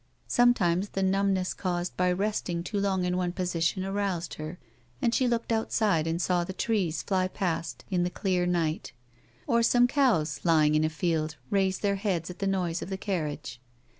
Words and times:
Sometimes 0.27 0.89
the 0.89 1.03
numbness 1.03 1.53
caused 1.53 1.95
by 1.95 2.11
resting 2.11 2.63
too 2.63 2.79
long 2.79 3.05
in 3.05 3.17
one 3.17 3.31
position 3.31 3.85
aroused 3.85 4.33
her, 4.33 4.57
and 4.99 5.13
she 5.13 5.27
looked 5.27 5.51
outside 5.51 6.07
and 6.07 6.19
saw 6.19 6.43
the 6.43 6.53
trees 6.53 7.03
fly 7.03 7.27
past 7.27 7.85
in 7.91 8.01
the 8.01 8.09
clear 8.09 8.47
night, 8.47 8.93
or 9.45 9.61
some 9.61 9.87
coavs, 9.87 10.43
lying 10.43 10.73
in 10.73 10.83
a 10.83 10.89
field, 10.89 11.35
raise 11.51 11.77
their 11.77 11.97
heads 11.97 12.31
at 12.31 12.39
the 12.39 12.47
noise 12.47 12.81
of 12.81 12.89
the 12.89 12.97
carriage. 12.97 13.61